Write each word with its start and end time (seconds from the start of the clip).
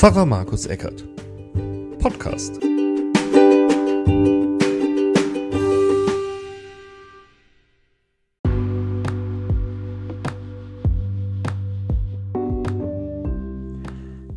Pfarrer 0.00 0.24
Markus 0.24 0.64
Eckert. 0.64 1.04
Podcast. 1.98 2.58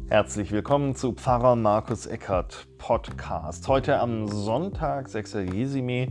Herzlich 0.09 0.51
willkommen 0.51 0.95
zu 0.95 1.13
Pfarrer 1.13 1.55
Markus 1.55 2.07
Eckert 2.07 2.67
Podcast. 2.77 3.65
Heute 3.69 4.01
am 4.01 4.27
Sonntag, 4.27 5.07
6. 5.07 5.35
Jesime, 5.49 6.09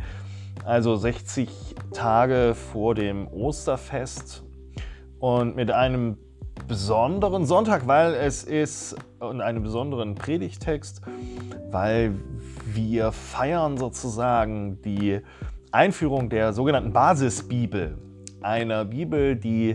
also 0.64 0.96
60 0.96 1.74
Tage 1.92 2.54
vor 2.54 2.94
dem 2.94 3.28
Osterfest 3.28 4.44
und 5.18 5.56
mit 5.56 5.70
einem 5.70 6.16
besonderen 6.68 7.44
Sonntag, 7.44 7.86
weil 7.86 8.14
es 8.14 8.44
ist 8.44 8.96
und 9.18 9.40
einem 9.40 9.62
besonderen 9.62 10.14
Predigtext, 10.14 11.02
weil 11.70 12.14
wir 12.66 13.12
feiern 13.12 13.76
sozusagen 13.76 14.80
die 14.82 15.20
Einführung 15.70 16.28
der 16.28 16.52
sogenannten 16.52 16.92
Basisbibel, 16.92 17.98
einer 18.40 18.84
Bibel, 18.84 19.36
die 19.36 19.74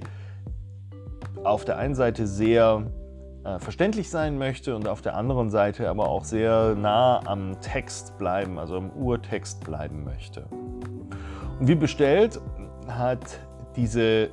auf 1.44 1.66
der 1.66 1.78
einen 1.78 1.96
Seite 1.96 2.28
sehr 2.28 2.84
äh, 3.44 3.60
verständlich 3.60 4.10
sein 4.10 4.38
möchte 4.38 4.76
und 4.76 4.88
auf 4.88 5.02
der 5.02 5.16
anderen 5.16 5.50
Seite 5.50 5.90
aber 5.90 6.10
auch 6.10 6.24
sehr 6.24 6.76
nah 6.76 7.22
am 7.26 7.60
Text 7.62 8.18
bleiben, 8.18 8.60
also 8.60 8.78
am 8.78 8.90
Urtext 8.92 9.64
bleiben 9.64 10.04
möchte. 10.04 10.46
Und 11.60 11.68
wie 11.68 11.76
bestellt 11.76 12.40
hat 12.88 13.40
diese 13.76 14.30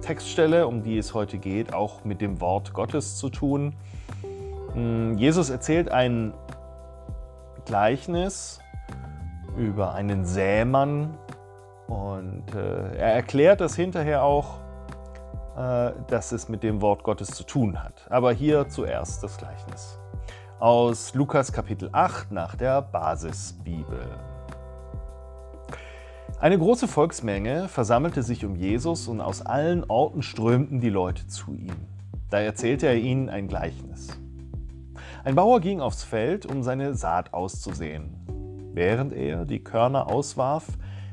Textstelle, 0.00 0.66
um 0.66 0.82
die 0.82 0.98
es 0.98 1.14
heute 1.14 1.38
geht, 1.38 1.72
auch 1.72 2.04
mit 2.04 2.20
dem 2.20 2.40
Wort 2.40 2.72
Gottes 2.72 3.16
zu 3.16 3.30
tun. 3.30 3.74
Hm, 4.72 5.16
Jesus 5.18 5.50
erzählt 5.50 5.90
ein 5.90 6.34
Gleichnis 7.64 8.60
über 9.56 9.94
einen 9.94 10.24
Sämann 10.24 11.16
und 11.86 12.54
äh, 12.54 12.96
er 12.96 13.14
erklärt 13.14 13.60
das 13.60 13.76
hinterher 13.76 14.22
auch, 14.22 14.58
äh, 15.56 15.92
dass 16.08 16.32
es 16.32 16.48
mit 16.48 16.62
dem 16.62 16.82
Wort 16.82 17.02
Gottes 17.02 17.28
zu 17.28 17.44
tun 17.44 17.82
hat. 17.82 18.06
Aber 18.10 18.32
hier 18.32 18.68
zuerst 18.68 19.22
das 19.22 19.36
Gleichnis 19.36 19.98
aus 20.60 21.14
Lukas 21.14 21.52
Kapitel 21.52 21.90
8 21.92 22.32
nach 22.32 22.56
der 22.56 22.80
Basisbibel. 22.80 24.08
Eine 26.44 26.58
große 26.58 26.88
Volksmenge 26.88 27.68
versammelte 27.68 28.22
sich 28.22 28.44
um 28.44 28.54
Jesus 28.54 29.08
und 29.08 29.22
aus 29.22 29.40
allen 29.40 29.82
Orten 29.84 30.20
strömten 30.20 30.78
die 30.78 30.90
Leute 30.90 31.26
zu 31.26 31.54
ihm. 31.54 31.72
Da 32.28 32.38
erzählte 32.38 32.86
er 32.86 32.96
ihnen 32.98 33.30
ein 33.30 33.48
Gleichnis. 33.48 34.08
Ein 35.24 35.36
Bauer 35.36 35.62
ging 35.62 35.80
aufs 35.80 36.04
Feld, 36.04 36.44
um 36.44 36.62
seine 36.62 36.92
Saat 36.92 37.32
auszusehen. 37.32 38.70
Während 38.74 39.14
er 39.14 39.46
die 39.46 39.64
Körner 39.64 40.06
auswarf, 40.08 40.66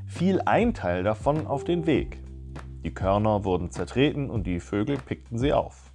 fiel 0.06 0.42
ein 0.42 0.74
Teil 0.74 1.04
davon 1.04 1.48
auf 1.48 1.64
den 1.64 1.86
Weg. 1.86 2.20
Die 2.84 2.94
Körner 2.94 3.46
wurden 3.46 3.72
zertreten 3.72 4.30
und 4.30 4.46
die 4.46 4.60
Vögel 4.60 4.98
pickten 4.98 5.38
sie 5.38 5.54
auf. 5.54 5.94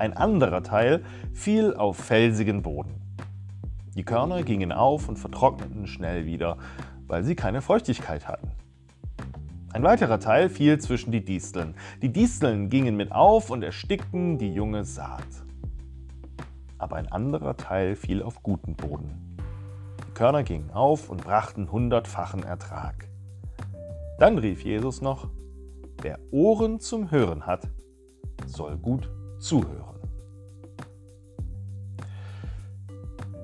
Ein 0.00 0.16
anderer 0.16 0.64
Teil 0.64 1.04
fiel 1.32 1.74
auf 1.76 1.96
felsigen 1.96 2.62
Boden. 2.62 3.00
Die 3.94 4.02
Körner 4.02 4.42
gingen 4.42 4.72
auf 4.72 5.08
und 5.08 5.16
vertrockneten 5.16 5.86
schnell 5.86 6.26
wieder, 6.26 6.58
weil 7.06 7.22
sie 7.22 7.36
keine 7.36 7.62
Feuchtigkeit 7.62 8.26
hatten. 8.26 8.50
Ein 9.74 9.82
weiterer 9.82 10.20
Teil 10.20 10.50
fiel 10.50 10.78
zwischen 10.78 11.10
die 11.10 11.24
Disteln. 11.24 11.74
Die 12.00 12.12
Disteln 12.12 12.68
gingen 12.68 12.96
mit 12.96 13.10
auf 13.10 13.50
und 13.50 13.64
erstickten 13.64 14.38
die 14.38 14.54
junge 14.54 14.84
Saat. 14.84 15.26
Aber 16.78 16.94
ein 16.94 17.10
anderer 17.10 17.56
Teil 17.56 17.96
fiel 17.96 18.22
auf 18.22 18.44
guten 18.44 18.76
Boden. 18.76 19.36
Die 20.06 20.12
Körner 20.14 20.44
gingen 20.44 20.70
auf 20.70 21.10
und 21.10 21.24
brachten 21.24 21.72
hundertfachen 21.72 22.44
Ertrag. 22.44 23.08
Dann 24.20 24.38
rief 24.38 24.62
Jesus 24.62 25.02
noch, 25.02 25.28
wer 26.00 26.20
Ohren 26.30 26.78
zum 26.78 27.10
Hören 27.10 27.44
hat, 27.44 27.68
soll 28.46 28.76
gut 28.76 29.10
zuhören. 29.40 29.98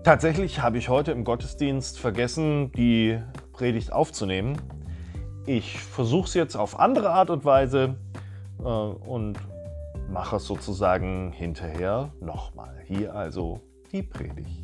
Tatsächlich 0.04 0.62
habe 0.62 0.78
ich 0.78 0.88
heute 0.88 1.10
im 1.10 1.24
Gottesdienst 1.24 1.98
vergessen, 1.98 2.70
die 2.70 3.18
Predigt 3.52 3.92
aufzunehmen. 3.92 4.79
Ich 5.52 5.80
versuche 5.80 6.28
es 6.28 6.34
jetzt 6.34 6.54
auf 6.54 6.78
andere 6.78 7.10
Art 7.10 7.28
und 7.28 7.44
Weise 7.44 7.96
äh, 8.60 8.62
und 8.62 9.36
mache 10.08 10.36
es 10.36 10.46
sozusagen 10.46 11.32
hinterher 11.32 12.12
nochmal. 12.20 12.80
Hier 12.86 13.16
also 13.16 13.60
die 13.90 14.04
Predigt. 14.04 14.62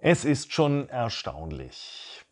Es 0.00 0.24
ist 0.24 0.52
schon 0.52 0.88
erstaunlich. 0.88 2.24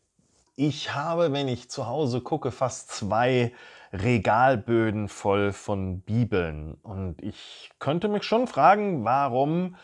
Ich 0.57 0.97
habe, 0.97 1.33
wenn 1.33 1.47
ich 1.47 1.71
zu 1.71 1.87
Hause 1.87 2.23
gucke, 2.23 2.51
fast 2.51 2.91
zwei 2.91 3.53
Regalböden 3.93 5.07
voll 5.07 5.53
von 5.53 6.01
Bibeln. 6.01 6.75
Und 6.83 7.23
ich 7.23 7.71
könnte 7.79 8.09
mich 8.09 8.25
schon 8.25 8.49
fragen, 8.49 9.05
warum 9.05 9.77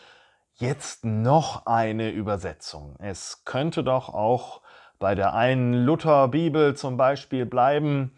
Jetzt 0.57 1.03
noch 1.03 1.65
eine 1.65 2.11
Übersetzung. 2.11 2.95
Es 2.99 3.43
könnte 3.43 3.83
doch 3.83 4.07
auch 4.07 4.61
bei 4.99 5.13
der 5.13 5.33
einen 5.33 5.73
Lutherbibel 5.73 6.77
zum 6.77 6.95
Beispiel 6.95 7.45
bleiben. 7.45 8.13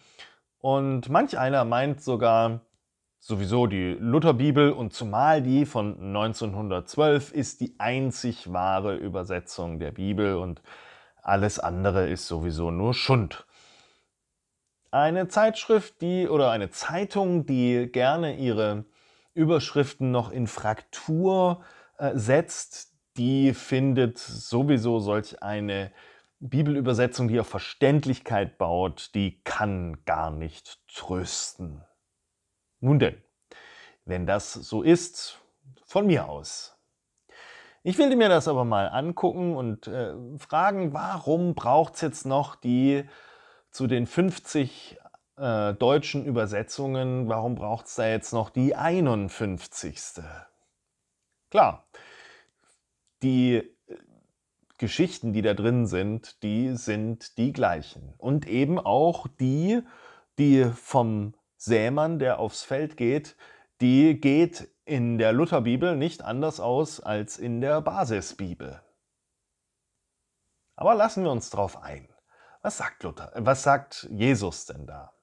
Und 0.60 1.10
manch 1.10 1.40
einer 1.40 1.66
meint 1.66 2.04
sogar, 2.04 2.62
sowieso 3.18 3.66
die 3.66 3.98
Lutherbibel 4.00 4.72
und 4.72 4.94
zumal 4.94 5.42
die 5.42 5.66
von 5.66 5.96
1912 6.00 7.34
ist 7.34 7.60
die 7.60 7.74
einzig 7.80 8.54
wahre 8.54 8.96
Übersetzung 8.96 9.80
der 9.80 9.92
Bibel 9.92 10.36
und 10.36 10.62
alles 11.24 11.58
andere 11.58 12.08
ist 12.08 12.28
sowieso 12.28 12.70
nur 12.70 12.94
Schund. 12.94 13.48
Eine 14.92 15.28
Zeitschrift, 15.28 16.02
die 16.02 16.28
oder 16.28 16.52
eine 16.52 16.70
Zeitung, 16.70 17.48
die 17.48 17.92
gerne 17.92 18.38
ihre 18.38 18.86
Überschriften 19.34 20.12
noch 20.12 20.32
in 20.32 20.46
Fraktur 20.46 21.62
äh, 21.62 21.77
setzt, 22.14 22.94
die 23.18 23.54
findet 23.54 24.18
sowieso 24.18 25.00
solch 25.00 25.42
eine 25.42 25.92
Bibelübersetzung, 26.40 27.28
die 27.28 27.40
auf 27.40 27.48
Verständlichkeit 27.48 28.58
baut, 28.58 29.12
die 29.16 29.42
kann 29.44 30.04
gar 30.06 30.30
nicht 30.30 30.80
trösten. 30.88 31.84
Nun 32.80 33.00
denn, 33.00 33.22
wenn 34.06 34.28
das 34.28 34.54
so 34.54 34.84
ist, 34.84 35.40
von 35.84 36.06
mir 36.06 36.30
aus. 36.30 36.78
Ich 37.84 37.98
will 37.98 38.14
mir 38.16 38.30
das 38.30 38.48
aber 38.48 38.66
mal 38.66 38.90
angucken 38.90 39.56
und 39.56 39.88
äh, 39.88 40.14
fragen, 40.38 40.94
warum 40.94 41.56
braucht 41.56 41.96
es 41.96 42.02
jetzt 42.02 42.26
noch 42.26 42.56
die 42.56 43.06
zu 43.72 43.88
den 43.88 44.06
50 44.06 45.00
äh, 45.38 45.74
deutschen 45.74 46.26
Übersetzungen, 46.26 47.30
warum 47.30 47.56
braucht 47.56 47.88
es 47.88 47.96
da 47.96 48.08
jetzt 48.08 48.34
noch 48.34 48.50
die 48.50 48.76
51. 48.76 50.22
Klar, 51.50 51.87
die 53.24 53.56
äh, 53.56 53.96
Geschichten, 54.78 55.34
die 55.34 55.42
da 55.42 55.54
drin 55.54 55.88
sind, 55.88 56.42
die 56.44 56.76
sind 56.76 57.38
die 57.38 57.54
gleichen. 57.54 58.14
Und 58.18 58.48
eben 58.48 58.80
auch 58.80 59.28
die, 59.40 59.82
die 60.38 60.66
vom 60.66 61.34
Sämann, 61.58 62.20
der 62.20 62.40
aufs 62.40 62.64
Feld 62.64 62.98
geht, 62.98 63.36
die 63.82 64.20
geht 64.20 64.70
in 64.86 65.18
der 65.18 65.34
Lutherbibel 65.34 65.96
nicht 65.96 66.24
anders 66.24 66.60
aus 66.60 67.00
als 67.00 67.38
in 67.38 67.62
der 67.62 67.82
Basisbibel. 67.82 68.82
Aber 70.76 70.96
lassen 70.96 71.24
wir 71.24 71.32
uns 71.32 71.50
drauf 71.50 71.82
ein. 71.82 72.08
Was 72.62 72.78
sagt 72.78 73.04
Luther? 73.04 73.32
Was 73.36 73.64
sagt 73.64 74.08
Jesus 74.12 74.66
denn 74.66 74.86
da? 74.86 75.14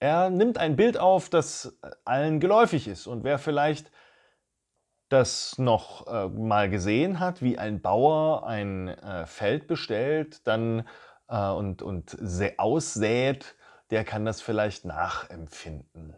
Er 0.00 0.30
nimmt 0.30 0.58
ein 0.58 0.74
Bild 0.74 0.98
auf, 0.98 1.28
das 1.28 1.78
allen 2.04 2.40
geläufig 2.40 2.88
ist 2.88 3.06
und 3.06 3.22
wer 3.22 3.38
vielleicht 3.38 3.92
das 5.12 5.58
noch 5.58 6.06
äh, 6.06 6.28
mal 6.28 6.70
gesehen 6.70 7.20
hat, 7.20 7.42
wie 7.42 7.58
ein 7.58 7.80
Bauer 7.80 8.46
ein 8.46 8.88
äh, 8.88 9.26
Feld 9.26 9.66
bestellt 9.66 10.46
dann, 10.46 10.84
äh, 11.28 11.48
und, 11.50 11.82
und 11.82 12.16
aussät, 12.58 13.56
der 13.90 14.04
kann 14.04 14.24
das 14.24 14.40
vielleicht 14.40 14.84
nachempfinden. 14.84 16.14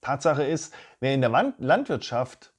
Tatsache 0.00 0.44
ist, 0.44 0.72
wer 1.00 1.14
in 1.14 1.20
der 1.20 1.54
Landwirtschaft 1.58 2.52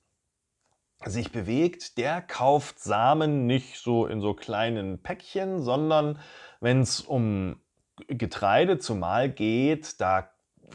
sich 1.05 1.31
bewegt, 1.31 1.97
der 1.97 2.21
kauft 2.21 2.79
Samen 2.79 3.45
nicht 3.45 3.79
so 3.79 4.05
in 4.05 4.19
so 4.19 4.33
kleinen 4.33 5.01
Päckchen, 5.01 5.61
sondern 5.61 6.19
wenn 6.59 6.81
es 6.81 7.01
um 7.01 7.61
Getreide 8.07 8.79
zumal 8.79 9.29
geht, 9.29 10.01
da 10.01 10.29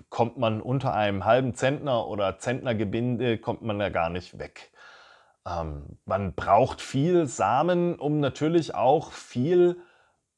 kommt 0.08 0.38
man 0.38 0.62
unter 0.62 0.94
einem 0.94 1.24
halben 1.24 1.54
Zentner 1.54 2.06
oder 2.06 2.38
Zentnergebinde, 2.38 3.36
kommt 3.38 3.62
man 3.62 3.78
da 3.78 3.90
gar 3.90 4.08
nicht 4.08 4.38
weg. 4.38 4.71
Ähm, 5.46 5.98
man 6.04 6.34
braucht 6.34 6.80
viel 6.80 7.26
Samen, 7.26 7.98
um 7.98 8.20
natürlich 8.20 8.74
auch 8.74 9.12
viel 9.12 9.80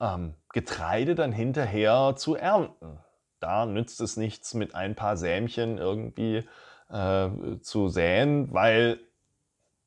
ähm, 0.01 0.35
Getreide 0.53 1.15
dann 1.15 1.33
hinterher 1.33 2.15
zu 2.17 2.35
ernten. 2.35 2.99
Da 3.41 3.67
nützt 3.67 4.01
es 4.01 4.17
nichts, 4.17 4.55
mit 4.55 4.75
ein 4.75 4.95
paar 4.95 5.17
Sämchen 5.17 5.79
irgendwie 5.79 6.49
äh, 6.89 7.29
zu 7.61 7.89
säen, 7.89 8.53
weil 8.53 9.01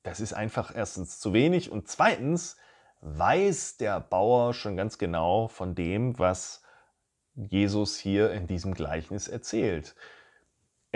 das 0.03 0.19
ist 0.19 0.33
einfach 0.33 0.73
erstens 0.75 1.19
zu 1.19 1.33
wenig 1.33 1.71
und 1.71 1.87
zweitens 1.87 2.57
weiß 3.01 3.77
der 3.77 3.99
Bauer 3.99 4.53
schon 4.53 4.77
ganz 4.77 4.97
genau 4.97 5.47
von 5.47 5.75
dem, 5.75 6.17
was 6.17 6.63
Jesus 7.35 7.97
hier 7.97 8.31
in 8.31 8.47
diesem 8.47 8.73
Gleichnis 8.73 9.27
erzählt. 9.27 9.95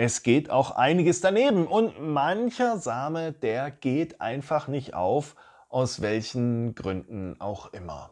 Es 0.04 0.24
geht 0.24 0.50
auch 0.50 0.72
einiges 0.72 1.20
daneben 1.20 1.68
und 1.68 2.00
mancher 2.00 2.76
Same, 2.78 3.30
der 3.30 3.70
geht 3.70 4.20
einfach 4.20 4.66
nicht 4.66 4.94
auf, 4.94 5.36
aus 5.68 6.02
welchen 6.02 6.74
Gründen 6.74 7.40
auch 7.40 7.72
immer. 7.72 8.10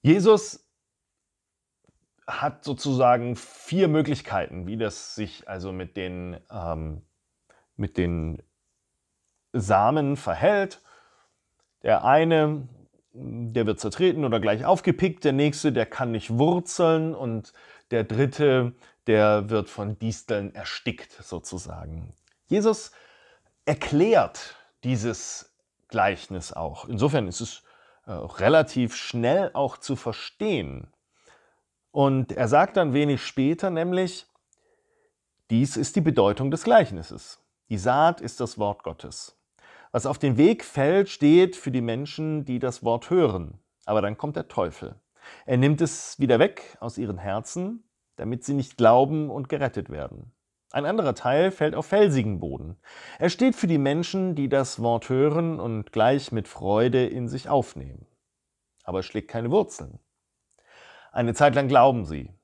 Jesus 0.00 0.66
hat 2.26 2.64
sozusagen 2.64 3.36
vier 3.36 3.88
Möglichkeiten, 3.88 4.66
wie 4.66 4.78
das 4.78 5.14
sich 5.14 5.46
also 5.50 5.70
mit 5.70 5.98
den, 5.98 6.40
ähm, 6.50 7.02
mit 7.76 7.98
den 7.98 8.42
Samen 9.52 10.16
verhält. 10.16 10.80
Der 11.82 12.06
eine, 12.06 12.66
der 13.12 13.66
wird 13.66 13.80
zertreten 13.80 14.24
oder 14.24 14.40
gleich 14.40 14.64
aufgepickt, 14.64 15.24
der 15.24 15.34
nächste, 15.34 15.72
der 15.72 15.84
kann 15.84 16.10
nicht 16.10 16.38
wurzeln 16.38 17.14
und 17.14 17.52
der 17.90 18.04
dritte, 18.04 18.72
der 19.08 19.50
wird 19.50 19.68
von 19.68 19.98
Disteln 19.98 20.54
erstickt 20.54 21.12
sozusagen. 21.12 22.14
Jesus 22.46 22.92
erklärt 23.64 24.56
dieses 24.84 25.54
Gleichnis 25.88 26.52
auch. 26.52 26.86
Insofern 26.86 27.26
ist 27.26 27.40
es 27.40 27.62
äh, 28.06 28.12
relativ 28.12 28.94
schnell 28.94 29.50
auch 29.54 29.78
zu 29.78 29.96
verstehen. 29.96 30.88
Und 31.90 32.32
er 32.32 32.48
sagt 32.48 32.76
dann 32.76 32.92
wenig 32.92 33.24
später 33.24 33.70
nämlich, 33.70 34.26
dies 35.50 35.76
ist 35.76 35.96
die 35.96 36.02
Bedeutung 36.02 36.50
des 36.50 36.62
Gleichnisses. 36.62 37.42
Die 37.70 37.78
Saat 37.78 38.20
ist 38.20 38.40
das 38.40 38.58
Wort 38.58 38.82
Gottes. 38.82 39.38
Was 39.90 40.04
auf 40.04 40.18
den 40.18 40.36
Weg 40.36 40.64
fällt, 40.64 41.08
steht 41.08 41.56
für 41.56 41.70
die 41.70 41.80
Menschen, 41.80 42.44
die 42.44 42.58
das 42.58 42.84
Wort 42.84 43.08
hören. 43.08 43.58
Aber 43.86 44.02
dann 44.02 44.18
kommt 44.18 44.36
der 44.36 44.48
Teufel. 44.48 44.96
Er 45.46 45.56
nimmt 45.56 45.80
es 45.80 46.18
wieder 46.18 46.38
weg 46.38 46.76
aus 46.80 46.98
ihren 46.98 47.18
Herzen, 47.18 47.87
damit 48.18 48.44
sie 48.44 48.54
nicht 48.54 48.76
glauben 48.76 49.30
und 49.30 49.48
gerettet 49.48 49.90
werden. 49.90 50.32
Ein 50.70 50.84
anderer 50.84 51.14
Teil 51.14 51.50
fällt 51.50 51.74
auf 51.74 51.86
felsigen 51.86 52.40
Boden. 52.40 52.76
Er 53.18 53.30
steht 53.30 53.56
für 53.56 53.66
die 53.66 53.78
Menschen, 53.78 54.34
die 54.34 54.50
das 54.50 54.82
Wort 54.82 55.08
hören 55.08 55.58
und 55.60 55.92
gleich 55.92 56.30
mit 56.30 56.46
Freude 56.46 57.06
in 57.06 57.26
sich 57.26 57.48
aufnehmen. 57.48 58.06
Aber 58.84 59.02
schlägt 59.02 59.28
keine 59.28 59.50
Wurzeln. 59.50 59.98
Eine 61.10 61.32
Zeit 61.32 61.54
lang 61.54 61.68
glauben 61.68 62.04
sie. 62.04 62.34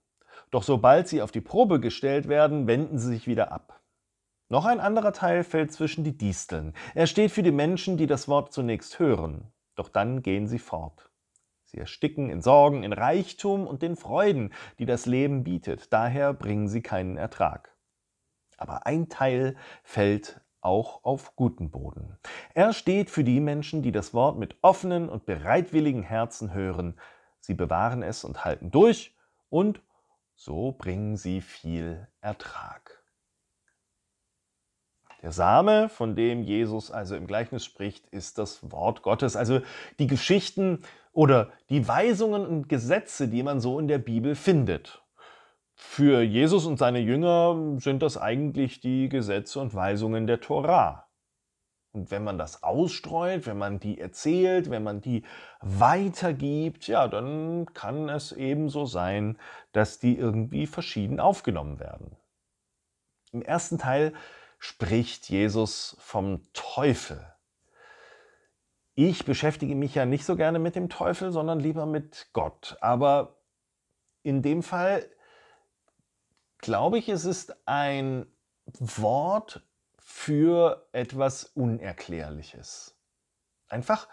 Doch 0.51 0.63
sobald 0.63 1.09
sie 1.09 1.21
auf 1.21 1.33
die 1.33 1.43
Probe 1.43 1.81
gestellt 1.81 2.29
werden, 2.29 2.67
wenden 2.67 2.99
sie 2.99 3.09
sich 3.09 3.27
wieder 3.27 3.53
ab. 3.53 3.83
Noch 4.49 4.65
ein 4.65 4.81
anderer 4.81 5.13
Teil 5.13 5.45
fällt 5.45 5.73
zwischen 5.73 6.05
die 6.05 6.17
Disteln. 6.17 6.75
Er 6.95 7.07
steht 7.07 7.31
für 7.31 7.43
die 7.43 7.51
Menschen, 7.51 7.97
die 7.97 8.07
das 8.07 8.29
Wort 8.29 8.53
zunächst 8.53 8.99
hören, 8.99 9.53
doch 9.75 9.89
dann 9.89 10.23
gehen 10.23 10.47
sie 10.47 10.59
fort. 10.59 11.11
Sie 11.75 11.81
ersticken 11.81 12.31
in 12.31 12.41
Sorgen, 12.41 12.85
in 12.85 12.93
Reichtum 12.93 13.67
und 13.67 13.83
den 13.83 13.97
Freuden, 13.97 14.53
die 14.79 14.87
das 14.87 15.07
Leben 15.07 15.43
bietet. 15.43 15.93
Daher 15.93 16.33
bringen 16.33 16.69
sie 16.69 16.83
keinen 16.83 17.17
Ertrag. 17.17 17.75
Aber 18.57 18.87
ein 18.87 19.09
Teil 19.09 19.57
fällt 19.83 20.41
auch 20.61 21.03
auf 21.03 21.35
guten 21.35 21.73
Boden. 21.73 22.17
Er 22.55 22.73
steht 22.73 23.11
für 23.11 23.25
die 23.25 23.41
Menschen, 23.41 23.83
die 23.83 23.91
das 23.91 24.15
Wort 24.15 24.39
mit 24.39 24.57
offenen 24.63 25.09
und 25.09 25.27
bereitwilligen 25.27 26.05
Herzen 26.05 26.55
hören. 26.55 26.95
Sie 27.41 27.55
bewahren 27.55 28.05
es 28.05 28.23
und 28.23 28.45
halten 28.45 28.71
durch 28.71 29.17
und 29.49 29.83
so 30.37 30.71
bringen 30.71 31.17
sie 31.17 31.41
viel 31.41 32.07
Ertrag. 32.21 33.04
Der 35.25 35.33
Same, 35.33 35.89
von 35.89 36.17
dem 36.17 36.43
Jesus 36.43 36.91
also 36.91 37.17
im 37.17 37.27
Gleichnis 37.27 37.65
spricht, 37.65 38.07
ist 38.09 38.37
das 38.37 38.71
Wort 38.71 39.01
Gottes. 39.01 39.37
Also 39.37 39.63
die 39.99 40.07
Geschichten 40.07 40.83
oder 41.15 41.51
die 41.71 41.89
Weisungen 41.89 42.45
und 42.45 42.69
Gesetze, 42.69 43.27
die 43.29 43.43
man 43.43 43.59
so 43.59 43.79
in 43.79 43.89
der 43.89 43.97
Bibel 43.97 44.35
findet. 44.35 45.03
Für 45.73 46.21
Jesus 46.21 46.67
und 46.67 46.79
seine 46.79 46.99
Jünger 46.99 47.79
sind 47.79 48.03
das 48.03 48.19
eigentlich 48.19 48.81
die 48.81 49.09
Gesetze 49.09 49.61
und 49.61 49.75
Weisungen 49.75 50.27
der 50.27 50.43
Torah. 50.43 51.07
Und 51.93 52.11
wenn 52.11 52.23
man 52.23 52.37
das 52.37 52.63
ausstreut, 52.63 53.47
wenn 53.47 53.57
man 53.57 53.81
die 53.81 53.99
erzählt, 53.99 54.69
wenn 54.69 54.83
man 54.83 55.01
die 55.01 55.23
weitergibt, 55.63 56.87
ja, 56.87 57.09
dann 57.09 57.65
kann 57.73 58.11
es 58.11 58.33
ebenso 58.33 58.85
sein, 58.85 59.39
dass 59.73 60.01
die 60.01 60.19
irgendwie 60.19 60.67
verschieden 60.67 61.19
aufgenommen 61.19 61.81
werden. 61.81 62.15
Im 63.33 63.41
ersten 63.41 63.79
Teil 63.79 64.13
spricht 64.65 65.29
Jesus 65.29 65.95
vom 66.01 66.41
Teufel. 66.55 67.23
Ich 68.95 69.27
beschäftige 69.27 69.75
mich 69.75 69.95
ja 69.95 70.07
nicht 70.07 70.25
so 70.25 70.37
gerne 70.37 70.59
mit 70.59 70.75
dem 70.75 70.89
Teufel, 70.89 71.33
sondern 71.33 71.61
lieber 71.61 71.85
mit 71.85 72.29
Gott. 72.33 72.79
Aber 72.81 73.37
in 74.23 74.41
dem 74.41 74.63
Fall 74.63 75.07
glaube 76.59 76.97
ich, 76.97 77.11
es 77.11 77.27
ist 77.27 77.55
ein 77.67 78.25
Wort 78.65 79.63
für 79.99 80.89
etwas 80.93 81.45
Unerklärliches. 81.45 82.97
Einfach 83.69 84.09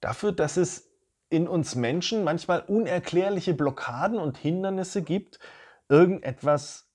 dafür, 0.00 0.30
dass 0.30 0.56
es 0.56 0.88
in 1.30 1.48
uns 1.48 1.74
Menschen 1.74 2.22
manchmal 2.22 2.60
unerklärliche 2.60 3.54
Blockaden 3.54 4.20
und 4.20 4.38
Hindernisse 4.38 5.02
gibt, 5.02 5.40
irgendetwas 5.88 6.88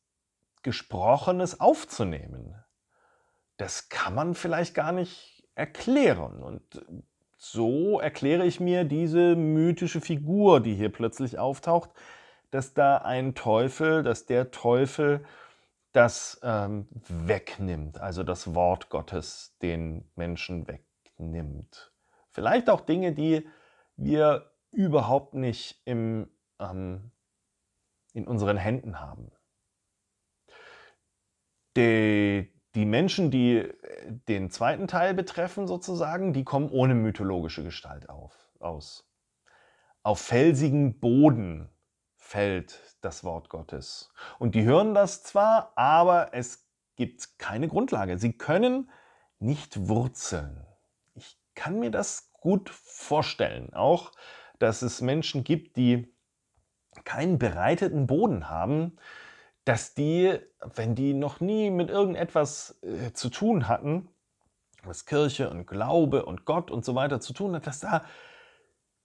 Gesprochenes 0.62 1.60
aufzunehmen 1.60 2.56
das 3.58 3.90
kann 3.90 4.16
man 4.16 4.36
vielleicht 4.36 4.74
gar 4.74 4.92
nicht 4.92 5.48
erklären. 5.56 6.44
Und 6.44 6.86
so 7.38 8.00
erkläre 8.00 8.46
ich 8.46 8.60
mir 8.60 8.84
diese 8.84 9.36
mythische 9.36 10.02
Figur, 10.02 10.60
die 10.62 10.76
hier 10.76 10.92
plötzlich 10.92 11.40
auftaucht, 11.40 11.90
dass 12.52 12.74
da 12.74 12.98
ein 12.98 13.36
Teufel, 13.36 14.04
dass 14.04 14.26
der 14.26 14.52
Teufel 14.52 15.26
das 15.92 16.40
ähm, 16.44 16.88
wegnimmt, 17.08 18.00
also 18.02 18.24
das 18.24 18.54
Wort 18.54 18.90
Gottes 18.90 19.58
den 19.62 20.10
Menschen 20.16 20.68
wegnimmt. 20.68 21.94
Vielleicht 22.32 22.70
auch 22.70 22.82
Dinge, 22.82 23.14
die 23.14 23.48
wir 23.96 24.52
überhaupt 24.72 25.36
nicht 25.36 25.82
im, 25.86 26.30
ähm, 26.60 27.12
in 28.14 28.28
unseren 28.28 28.58
Händen 28.58 29.00
haben. 29.00 29.32
Die, 31.78 32.54
die 32.76 32.86
Menschen, 32.86 33.32
die 33.32 33.58
äh, 33.58 33.74
den 34.28 34.52
zweiten 34.52 34.88
Teil 34.88 35.14
betreffen, 35.14 35.68
sozusagen, 35.68 36.34
die 36.34 36.44
kommen 36.44 36.70
ohne 36.70 36.94
mythologische 36.94 37.64
Gestalt 37.64 38.10
auf, 38.10 38.34
aus. 38.60 39.10
Auf 40.04 40.20
felsigen 40.20 41.00
Boden 41.00 41.70
fällt 42.18 42.98
das 43.02 43.24
Wort 43.24 43.50
Gottes. 43.50 44.12
Und 44.40 44.56
die 44.56 44.64
hören 44.64 44.94
das 44.94 45.24
zwar, 45.24 45.74
aber 45.76 46.34
es 46.34 46.68
gibt 46.96 47.40
keine 47.40 47.68
Grundlage. 47.68 48.18
Sie 48.18 48.34
können 48.34 48.90
nicht 49.40 49.88
wurzeln. 49.88 50.66
Ich 51.14 51.38
kann 51.56 51.80
mir 51.80 51.92
das 51.92 52.32
gut 52.34 52.70
vorstellen. 52.70 53.74
Auch, 53.74 54.12
dass 54.60 54.82
es 54.82 55.02
Menschen 55.02 55.44
gibt, 55.44 55.78
die 55.78 56.14
keinen 57.04 57.38
bereiteten 57.38 58.08
Boden 58.08 58.50
haben, 58.50 58.98
dass 59.66 59.96
die, 59.96 60.38
wenn 60.76 60.96
die 60.96 61.14
noch 61.14 61.40
nie 61.40 61.72
mit 61.72 61.90
irgendetwas 61.90 62.80
äh, 62.84 63.12
zu 63.14 63.30
tun 63.30 63.68
hatten, 63.68 64.08
was 64.84 65.06
Kirche 65.06 65.50
und 65.50 65.66
Glaube 65.66 66.26
und 66.26 66.46
Gott 66.46 66.70
und 66.70 66.86
so 66.86 66.94
weiter 66.94 67.20
zu 67.20 67.34
tun 67.34 67.56
hat, 67.56 67.66
dass 67.66 67.80
da 67.80 68.06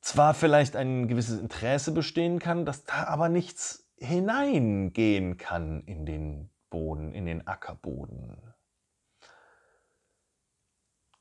zwar 0.02 0.34
vielleicht 0.34 0.76
ein 0.76 1.08
gewisses 1.08 1.40
Interesse 1.40 1.92
bestehen 1.92 2.38
kann, 2.38 2.66
dass 2.66 2.84
da 2.84 3.04
aber 3.04 3.30
nichts 3.30 3.90
hineingehen 3.96 5.38
kann 5.38 5.82
in 5.84 6.04
den 6.04 6.50
Boden, 6.68 7.12
in 7.14 7.24
den 7.24 7.46
Ackerboden. 7.46 8.36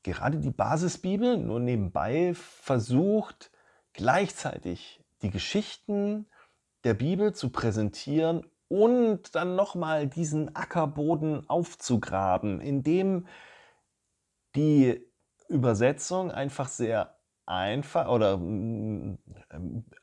Gerade 0.02 0.38
die 0.38 0.50
Basisbibel, 0.50 1.36
nur 1.36 1.60
nebenbei, 1.60 2.32
versucht 2.34 3.50
gleichzeitig 3.92 5.02
die 5.22 5.30
Geschichten 5.30 6.26
der 6.84 6.94
Bibel 6.94 7.34
zu 7.34 7.50
präsentieren 7.50 8.46
und 8.70 9.34
dann 9.34 9.56
nochmal 9.56 10.06
diesen 10.06 10.54
Ackerboden 10.54 11.50
aufzugraben, 11.50 12.60
indem 12.60 13.26
die 14.54 15.04
Übersetzung 15.48 16.30
einfach 16.30 16.68
sehr 16.68 17.16
einfach 17.46 18.08
oder 18.08 18.36
mm, 18.36 19.18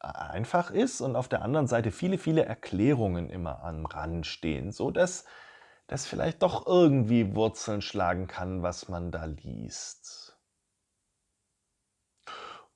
einfach 0.02 0.70
ist 0.70 1.00
und 1.00 1.16
auf 1.16 1.30
der 1.30 1.44
anderen 1.44 1.68
Seite 1.68 1.92
viele, 1.92 2.18
viele 2.18 2.44
Erklärungen 2.44 3.30
immer 3.30 3.64
am 3.64 3.86
Rand 3.86 4.28
stehen, 4.28 4.74
so 4.74 4.92
dass 4.92 5.24
das 5.88 6.06
vielleicht 6.06 6.42
doch 6.42 6.68
irgendwie 6.68 7.36
Wurzeln 7.36 7.82
schlagen 7.82 8.28
kann, 8.28 8.64
was 8.64 8.90
man 8.90 9.12
da 9.12 9.24
liest. 9.24 10.38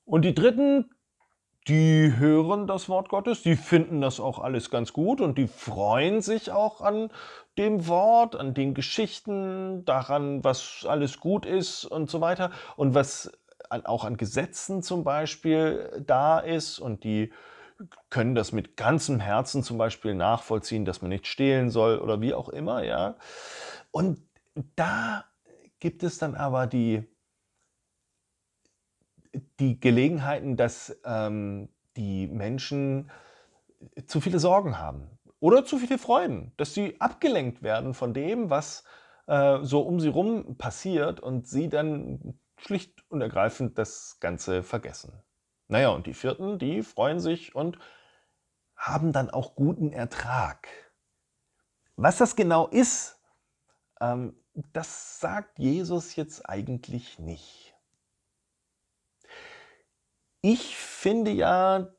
Und 0.06 0.22
die 0.24 0.34
dritten 0.34 0.90
die 1.68 2.14
hören 2.18 2.66
das 2.68 2.90
Wort 2.90 3.10
Gottes, 3.10 3.44
die 3.44 3.56
finden 3.56 4.02
das 4.02 4.20
auch 4.20 4.40
alles 4.40 4.70
ganz 4.70 4.94
gut 4.94 5.22
und 5.22 5.38
die 5.38 5.48
freuen 5.48 6.22
sich 6.22 6.52
auch 6.52 6.82
an 6.82 7.12
dem 7.58 7.88
Wort, 7.88 8.36
an 8.36 8.54
den 8.54 8.74
Geschichten, 8.74 9.86
daran, 9.86 10.44
was 10.44 10.86
alles 10.88 11.20
gut 11.20 11.46
ist 11.46 11.86
und 11.86 12.10
so 12.10 12.22
weiter 12.22 12.52
und 12.78 12.96
was 12.96 13.32
auch 13.70 14.04
an 14.04 14.18
Gesetzen 14.18 14.82
zum 14.82 15.04
Beispiel 15.04 16.04
da 16.06 16.40
ist 16.40 16.80
und 16.80 17.04
die 17.04 17.32
können 18.10 18.36
das 18.36 18.52
mit 18.52 18.78
ganzem 18.78 19.20
Herzen 19.20 19.64
zum 19.64 19.78
Beispiel 19.78 20.14
nachvollziehen, 20.14 20.86
dass 20.86 21.02
man 21.02 21.10
nicht 21.10 21.28
stehlen 21.28 21.70
soll 21.70 22.00
oder 22.00 22.22
wie 22.22 22.34
auch 22.34 22.50
immer, 22.50 22.84
ja. 22.84 23.16
Und 23.92 24.20
da 24.76 25.26
gibt 25.80 26.04
es 26.04 26.18
dann 26.18 26.36
aber 26.36 26.68
die, 26.68 27.04
die 29.60 29.80
Gelegenheiten, 29.80 30.58
dass 30.58 31.00
ähm, 31.06 31.70
die 31.96 32.28
Menschen 32.28 33.12
zu 34.06 34.22
viele 34.22 34.40
Sorgen 34.40 34.78
haben 34.78 35.08
oder 35.40 35.66
zu 35.66 35.78
viele 35.78 35.98
Freuden, 35.98 36.52
dass 36.58 36.74
sie 36.74 37.00
abgelenkt 37.00 37.64
werden 37.64 37.94
von 37.94 38.14
dem, 38.14 38.50
was 38.50 38.84
äh, 39.28 39.60
so 39.64 39.82
um 39.82 40.00
sie 40.00 40.10
rum 40.10 40.58
passiert 40.58 41.20
und 41.20 41.48
sie 41.48 41.70
dann 41.70 42.40
schlicht 42.58 43.04
und 43.10 43.22
ergreifend 43.22 43.78
das 43.78 44.20
Ganze 44.20 44.64
vergessen. 44.64 45.14
Naja, 45.68 45.90
und 45.90 46.06
die 46.06 46.14
vierten, 46.14 46.60
die 46.60 46.84
freuen 46.84 47.20
sich 47.20 47.56
und 47.56 47.80
haben 48.76 49.14
dann 49.14 49.30
auch 49.30 49.56
guten 49.56 49.94
Ertrag. 49.94 50.68
Was 51.96 52.18
das 52.18 52.36
genau 52.36 52.68
ist, 52.68 53.20
ähm, 54.00 54.36
das 54.74 55.20
sagt 55.20 55.60
Jesus 55.60 56.16
jetzt 56.16 56.50
eigentlich 56.50 57.20
nicht. 57.20 57.76
Ich 60.42 60.76
finde 60.76 61.30
ja, 61.32 61.94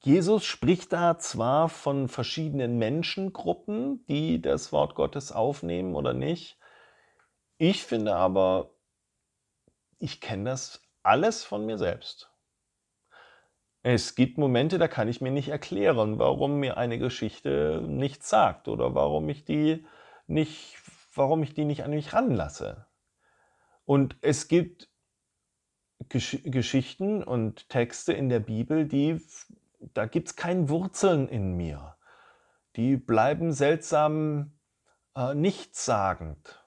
Jesus 0.00 0.44
spricht 0.44 0.92
da 0.92 1.18
zwar 1.18 1.70
von 1.70 2.08
verschiedenen 2.08 2.76
Menschengruppen, 2.76 4.04
die 4.04 4.42
das 4.42 4.70
Wort 4.70 4.94
Gottes 4.94 5.32
aufnehmen 5.32 5.94
oder 5.94 6.12
nicht. 6.12 6.58
Ich 7.56 7.82
finde 7.84 8.16
aber, 8.16 8.74
ich 9.98 10.20
kenne 10.20 10.50
das 10.50 10.82
alles 11.02 11.42
von 11.42 11.64
mir 11.64 11.78
selbst. 11.78 12.30
Es 13.82 14.14
gibt 14.14 14.36
Momente, 14.36 14.76
da 14.76 14.86
kann 14.86 15.08
ich 15.08 15.22
mir 15.22 15.30
nicht 15.30 15.48
erklären, 15.48 16.18
warum 16.18 16.60
mir 16.60 16.76
eine 16.76 16.98
Geschichte 16.98 17.82
nichts 17.86 18.28
sagt 18.28 18.68
oder 18.68 18.94
warum 18.94 19.26
ich 19.30 19.46
die 19.46 19.86
nicht, 20.26 20.76
warum 21.14 21.42
ich 21.42 21.54
die 21.54 21.64
nicht 21.64 21.82
an 21.84 21.92
mich 21.92 22.12
ranlasse. 22.12 22.86
Und 23.86 24.16
es 24.20 24.48
gibt 24.48 24.90
Gesch 26.08 26.38
Geschichten 26.44 27.22
und 27.22 27.68
Texte 27.68 28.12
in 28.12 28.28
der 28.28 28.40
Bibel, 28.40 28.86
die, 28.86 29.20
da 29.94 30.06
gibt 30.06 30.28
es 30.28 30.36
keine 30.36 30.68
Wurzeln 30.68 31.28
in 31.28 31.56
mir. 31.56 31.96
Die 32.76 32.96
bleiben 32.96 33.52
seltsam 33.52 34.52
äh, 35.16 35.34
nichtssagend. 35.34 36.64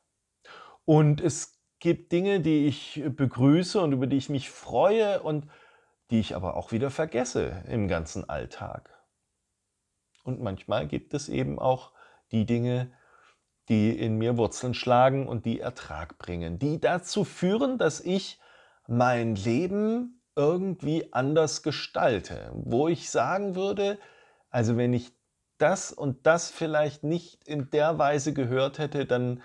Und 0.86 1.22
es 1.22 1.60
gibt 1.80 2.12
Dinge, 2.12 2.40
die 2.40 2.68
ich 2.68 3.04
begrüße 3.06 3.80
und 3.82 3.92
über 3.92 4.08
die 4.08 4.18
ich 4.18 4.30
mich 4.30 4.50
freue 4.50 5.22
und 5.22 5.48
die 6.10 6.20
ich 6.20 6.36
aber 6.36 6.56
auch 6.56 6.72
wieder 6.72 6.90
vergesse 6.90 7.64
im 7.68 7.88
ganzen 7.88 8.30
Alltag. 8.30 8.94
Und 10.24 10.42
manchmal 10.42 10.88
gibt 10.88 11.14
es 11.14 11.30
eben 11.30 11.60
auch 11.60 11.92
die 12.32 12.46
Dinge, 12.46 12.92
die 13.70 13.98
in 13.98 14.18
mir 14.18 14.38
Wurzeln 14.38 14.74
schlagen 14.74 15.28
und 15.28 15.46
die 15.46 15.60
Ertrag 15.60 16.18
bringen, 16.18 16.58
die 16.58 16.80
dazu 16.80 17.24
führen, 17.24 17.78
dass 17.78 18.00
ich 18.00 18.40
mein 18.88 19.36
Leben 19.36 20.22
irgendwie 20.36 21.12
anders 21.14 21.64
gestalte, 21.64 22.52
wo 22.54 22.88
ich 22.88 23.10
sagen 23.10 23.56
würde, 23.56 24.00
also 24.50 24.78
wenn 24.78 24.94
ich 24.94 25.12
das 25.58 25.92
und 25.92 26.26
das 26.26 26.52
vielleicht 26.52 27.04
nicht 27.04 27.44
in 27.48 27.70
der 27.72 27.98
Weise 27.98 28.34
gehört 28.34 28.78
hätte, 28.78 29.06
dann, 29.06 29.42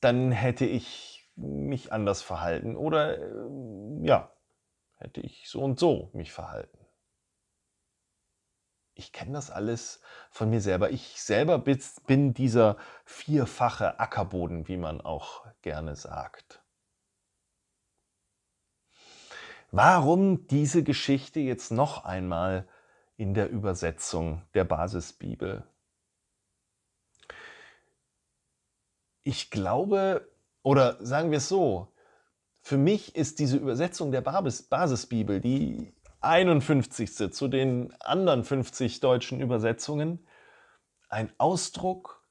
dann 0.00 0.30
hätte 0.30 0.64
ich 0.64 1.28
mich 1.36 1.92
anders 1.92 2.22
verhalten 2.22 2.76
oder 2.76 3.18
äh, 3.18 4.06
ja, 4.06 4.32
hätte 4.96 5.20
ich 5.20 5.48
so 5.48 5.60
und 5.60 5.78
so 5.78 6.10
mich 6.12 6.32
verhalten. 6.32 6.78
Ich 8.94 9.12
kenne 9.12 9.32
das 9.32 9.50
alles 9.50 10.00
von 10.30 10.50
mir 10.50 10.60
selber. 10.60 10.90
Ich 10.90 11.22
selber 11.22 11.58
bin 11.58 12.34
dieser 12.34 12.76
vierfache 13.04 14.00
Ackerboden, 14.00 14.66
wie 14.66 14.76
man 14.76 15.00
auch 15.00 15.46
gerne 15.62 15.94
sagt. 15.94 16.64
Warum 19.70 20.46
diese 20.46 20.82
Geschichte 20.82 21.40
jetzt 21.40 21.70
noch 21.70 22.04
einmal 22.04 22.66
in 23.18 23.34
der 23.34 23.50
Übersetzung 23.50 24.42
der 24.54 24.64
Basisbibel? 24.64 25.62
Ich 29.24 29.50
glaube, 29.50 30.26
oder 30.62 30.96
sagen 31.04 31.30
wir 31.30 31.36
es 31.36 31.48
so, 31.48 31.92
für 32.62 32.78
mich 32.78 33.14
ist 33.14 33.40
diese 33.40 33.58
Übersetzung 33.58 34.10
der 34.10 34.22
Basisbibel, 34.22 35.38
die 35.38 35.92
51. 36.22 37.30
zu 37.32 37.48
den 37.48 37.92
anderen 38.00 38.44
50 38.44 39.00
deutschen 39.00 39.40
Übersetzungen, 39.40 40.26
ein 41.10 41.30
Ausdruck 41.36 42.26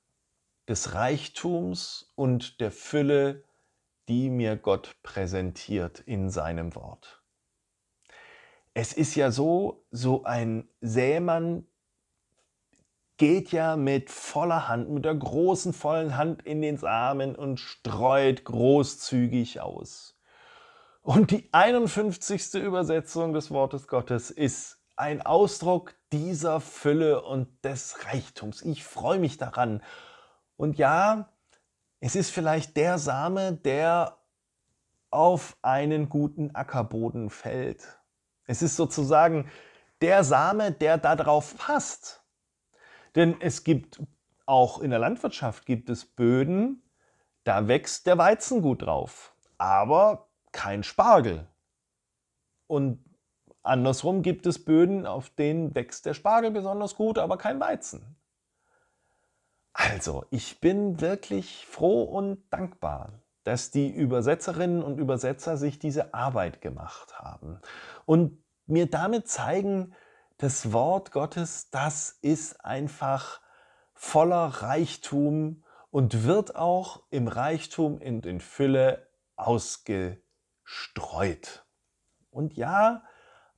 des 0.68 0.96
Reichtums 0.96 2.12
und 2.16 2.60
der 2.62 2.72
Fülle, 2.72 3.44
die 4.08 4.32
mir 4.32 4.58
Gott 4.58 4.96
präsentiert 5.04 6.00
in 6.00 6.32
seinem 6.32 6.74
Wort. 6.74 7.24
Es 8.80 8.94
ist 8.94 9.16
ja 9.16 9.32
so, 9.32 9.88
so 9.90 10.24
ein 10.24 10.70
Sämann 10.82 11.66
geht 13.18 13.52
ja 13.52 13.76
mit 13.76 14.12
voller 14.12 14.68
Hand, 14.68 14.92
mit 14.92 15.04
der 15.04 15.16
großen 15.16 15.74
vollen 15.74 16.16
Hand 16.16 16.44
in 16.44 16.62
den 16.62 16.78
Samen 16.78 17.36
und 17.36 17.60
streut 17.60 18.44
großzügig 18.44 19.62
aus. 19.62 20.20
Und 21.02 21.32
die 21.32 21.50
51. 21.54 22.54
Übersetzung 22.54 23.34
des 23.34 23.50
Wortes 23.50 23.88
Gottes 23.88 24.30
ist 24.30 24.78
ein 24.96 25.24
Ausdruck 25.24 25.96
dieser 26.12 26.62
Fülle 26.62 27.24
und 27.24 27.48
des 27.66 28.06
Reichtums. 28.06 28.62
Ich 28.62 28.84
freue 28.84 29.18
mich 29.18 29.38
daran. 29.38 29.82
Und 30.56 30.78
ja, 30.78 31.34
es 32.00 32.16
ist 32.16 32.30
vielleicht 32.30 32.78
der 32.78 33.00
Same, 33.00 33.54
der 33.54 34.20
auf 35.10 35.58
einen 35.64 36.10
guten 36.10 36.54
Ackerboden 36.54 37.32
fällt. 37.32 37.97
Es 38.48 38.62
ist 38.62 38.76
sozusagen 38.76 39.50
der 40.02 40.24
Same, 40.24 40.72
der 40.72 40.98
darauf 40.98 41.58
passt. 41.58 42.24
Denn 43.16 43.40
es 43.40 43.64
gibt 43.64 44.02
auch 44.46 44.80
in 44.80 44.90
der 44.90 45.00
Landwirtschaft 45.00 45.66
gibt 45.66 45.90
es 45.90 46.06
Böden, 46.06 46.82
da 47.44 47.68
wächst 47.68 48.08
der 48.08 48.18
Weizen 48.18 48.62
gut 48.62 48.82
drauf, 48.82 49.36
aber 49.58 50.30
kein 50.52 50.84
Spargel. 50.84 51.48
Und 52.68 53.04
andersrum 53.64 54.22
gibt 54.22 54.46
es 54.46 54.64
Böden, 54.64 55.06
auf 55.06 55.30
denen 55.30 55.76
wächst 55.76 56.06
der 56.06 56.14
Spargel 56.14 56.52
besonders 56.52 56.96
gut, 56.96 57.18
aber 57.18 57.38
kein 57.38 57.60
Weizen. 57.60 58.16
Also, 59.74 60.26
ich 60.32 60.60
bin 60.60 61.02
wirklich 61.02 61.66
froh 61.68 62.04
und 62.04 62.44
dankbar, 62.50 63.22
dass 63.48 63.72
die 63.72 63.90
Übersetzerinnen 63.90 64.84
und 64.84 65.00
Übersetzer 65.00 65.56
sich 65.56 65.80
diese 65.80 66.14
Arbeit 66.14 66.60
gemacht 66.60 67.18
haben 67.18 67.62
und 68.06 68.44
mir 68.66 68.90
damit 68.90 69.30
zeigen, 69.30 69.96
das 70.36 70.74
Wort 70.74 71.14
Gottes, 71.14 71.70
das 71.70 72.12
ist 72.22 72.66
einfach 72.66 73.40
voller 73.94 74.48
Reichtum 74.48 75.64
und 75.92 76.26
wird 76.26 76.58
auch 76.58 77.04
im 77.10 77.30
Reichtum 77.30 78.02
in 78.02 78.42
Fülle 78.42 79.08
ausgestreut. 79.38 80.20
Und 82.30 82.58
ja, 82.58 83.02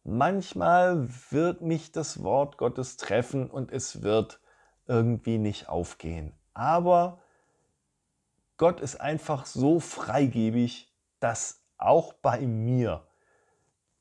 manchmal 0.04 1.10
wird 1.32 1.62
mich 1.62 1.92
das 1.92 2.22
Wort 2.22 2.60
Gottes 2.60 2.98
treffen 2.98 3.50
und 3.50 3.72
es 3.72 4.04
wird 4.04 4.40
irgendwie 4.86 5.40
nicht 5.40 5.68
aufgehen. 5.68 6.38
Aber 6.54 7.24
Gott 8.60 8.82
ist 8.82 9.00
einfach 9.00 9.46
so 9.46 9.80
freigebig, 9.80 10.94
dass 11.22 11.64
auch 11.78 12.12
bei 12.12 12.42
mir 12.42 13.08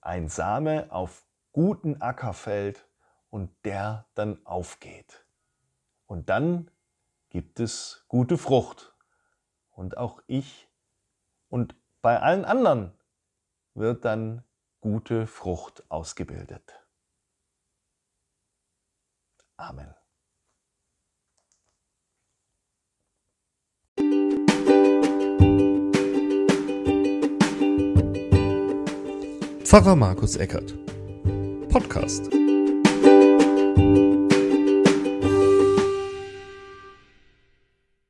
ein 0.01 0.29
Same 0.29 0.91
auf 0.91 1.25
guten 1.53 2.03
Ackerfeld 2.03 2.85
und 3.31 3.51
der 3.65 4.07
dann 4.17 4.45
aufgeht. 4.45 5.25
Und 6.07 6.29
dann 6.29 6.73
gibt 7.31 7.61
es 7.61 8.05
gute 8.09 8.37
Frucht. 8.37 8.97
Und 9.71 9.97
auch 9.97 10.21
ich 10.27 10.69
und 11.49 11.77
bei 12.03 12.21
allen 12.21 12.45
anderen 12.45 12.93
wird 13.75 14.05
dann 14.05 14.43
gute 14.81 15.29
Frucht 15.29 15.89
ausgebildet. 15.89 16.85
Amen. 19.57 19.98
Pfarrer 29.69 29.97
Markus 29.97 30.37
Eckert 30.37 30.75
Podcast. 31.69 32.38